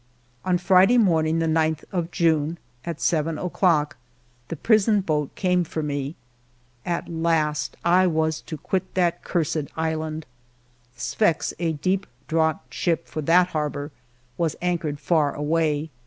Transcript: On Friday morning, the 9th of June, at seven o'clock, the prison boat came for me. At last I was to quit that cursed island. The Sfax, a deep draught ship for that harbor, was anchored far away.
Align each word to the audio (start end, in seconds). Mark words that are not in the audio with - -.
On 0.43 0.57
Friday 0.57 0.97
morning, 0.97 1.37
the 1.37 1.45
9th 1.45 1.83
of 1.91 2.09
June, 2.09 2.57
at 2.85 2.99
seven 2.99 3.37
o'clock, 3.37 3.97
the 4.47 4.55
prison 4.55 5.01
boat 5.01 5.35
came 5.35 5.63
for 5.63 5.83
me. 5.83 6.15
At 6.87 7.07
last 7.07 7.77
I 7.85 8.07
was 8.07 8.41
to 8.41 8.57
quit 8.57 8.95
that 8.95 9.23
cursed 9.23 9.67
island. 9.77 10.25
The 10.95 11.01
Sfax, 11.01 11.53
a 11.59 11.73
deep 11.73 12.07
draught 12.27 12.61
ship 12.73 13.05
for 13.07 13.21
that 13.21 13.49
harbor, 13.49 13.91
was 14.39 14.55
anchored 14.59 14.99
far 14.99 15.33
away. 15.35 15.91